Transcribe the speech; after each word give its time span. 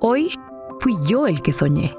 Hoy 0.00 0.32
fui 0.78 0.96
yo 1.06 1.26
el 1.26 1.42
que 1.42 1.52
soñé. 1.52 1.96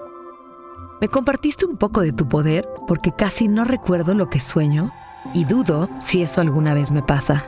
Me 1.01 1.09
compartiste 1.09 1.65
un 1.65 1.75
poco 1.75 1.99
de 1.99 2.13
tu 2.13 2.29
poder 2.29 2.65
porque 2.87 3.11
casi 3.11 3.49
no 3.49 3.65
recuerdo 3.65 4.15
lo 4.15 4.29
que 4.29 4.39
sueño 4.39 4.91
y 5.33 5.43
dudo 5.43 5.89
si 5.99 6.21
eso 6.21 6.39
alguna 6.39 6.73
vez 6.73 6.93
me 6.93 7.03
pasa. 7.03 7.43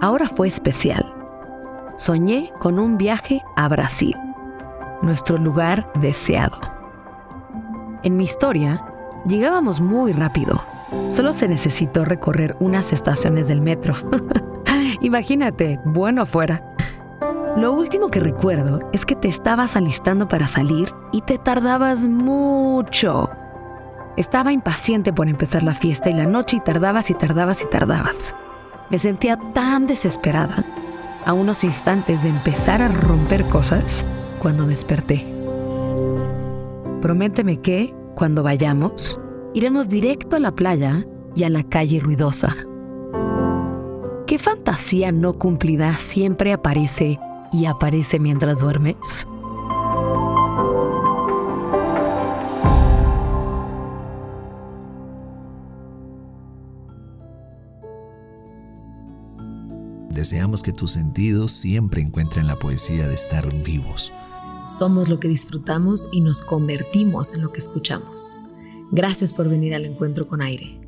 Ahora 0.00 0.30
fue 0.30 0.48
especial. 0.48 1.14
Soñé 1.98 2.52
con 2.58 2.78
un 2.78 2.96
viaje 2.96 3.42
a 3.54 3.68
Brasil, 3.68 4.16
nuestro 5.02 5.36
lugar 5.36 5.92
deseado. 6.00 6.58
En 8.02 8.16
mi 8.16 8.24
historia, 8.24 8.82
llegábamos 9.26 9.78
muy 9.78 10.14
rápido. 10.14 10.64
Solo 11.08 11.34
se 11.34 11.48
necesitó 11.48 12.06
recorrer 12.06 12.56
unas 12.60 12.94
estaciones 12.94 13.48
del 13.48 13.60
metro. 13.60 13.94
Imagínate, 15.02 15.78
bueno 15.84 16.22
afuera. 16.22 16.73
Lo 17.56 17.72
último 17.72 18.08
que 18.08 18.18
recuerdo 18.18 18.80
es 18.92 19.06
que 19.06 19.14
te 19.14 19.28
estabas 19.28 19.76
alistando 19.76 20.26
para 20.26 20.48
salir 20.48 20.88
y 21.12 21.20
te 21.20 21.38
tardabas 21.38 22.04
mucho. 22.06 23.30
Estaba 24.16 24.52
impaciente 24.52 25.12
por 25.12 25.28
empezar 25.28 25.62
la 25.62 25.74
fiesta 25.74 26.10
y 26.10 26.14
la 26.14 26.26
noche 26.26 26.56
y 26.56 26.60
tardabas 26.60 27.10
y 27.10 27.14
tardabas 27.14 27.62
y 27.62 27.66
tardabas. 27.66 28.34
Me 28.90 28.98
sentía 28.98 29.38
tan 29.54 29.86
desesperada 29.86 30.64
a 31.24 31.32
unos 31.32 31.62
instantes 31.62 32.24
de 32.24 32.30
empezar 32.30 32.82
a 32.82 32.88
romper 32.88 33.46
cosas 33.46 34.04
cuando 34.40 34.66
desperté. 34.66 35.24
Prométeme 37.00 37.60
que, 37.60 37.94
cuando 38.16 38.42
vayamos, 38.42 39.20
iremos 39.52 39.88
directo 39.88 40.34
a 40.34 40.40
la 40.40 40.52
playa 40.52 41.06
y 41.36 41.44
a 41.44 41.50
la 41.50 41.62
calle 41.62 42.00
ruidosa. 42.00 42.56
¿Qué 44.26 44.38
fantasía 44.38 45.12
no 45.12 45.34
cumplida 45.34 45.94
siempre 45.94 46.52
aparece 46.52 47.20
y 47.54 47.66
aparece 47.66 48.18
mientras 48.18 48.58
duermes? 48.58 48.96
Deseamos 60.10 60.62
que 60.62 60.72
tus 60.72 60.90
sentidos 60.90 61.52
siempre 61.52 62.00
encuentren 62.00 62.46
la 62.46 62.56
poesía 62.56 63.06
de 63.06 63.14
estar 63.14 63.54
vivos. 63.62 64.12
Somos 64.66 65.08
lo 65.08 65.20
que 65.20 65.28
disfrutamos 65.28 66.08
y 66.12 66.22
nos 66.22 66.42
convertimos 66.42 67.34
en 67.34 67.42
lo 67.42 67.52
que 67.52 67.60
escuchamos. 67.60 68.38
Gracias 68.90 69.32
por 69.32 69.48
venir 69.48 69.74
al 69.74 69.84
encuentro 69.84 70.26
con 70.26 70.40
aire. 70.40 70.80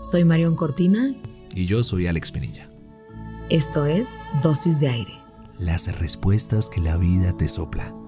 Soy 0.00 0.24
Marión 0.24 0.54
Cortina. 0.54 1.14
Y 1.54 1.66
yo 1.66 1.82
soy 1.82 2.06
Alex 2.06 2.30
Penilla. 2.32 2.70
Esto 3.50 3.84
es 3.84 4.08
Dosis 4.42 4.80
de 4.80 4.88
Aire 4.88 5.23
las 5.64 5.98
respuestas 5.98 6.68
que 6.68 6.80
la 6.80 6.96
vida 6.96 7.36
te 7.36 7.48
sopla. 7.48 8.03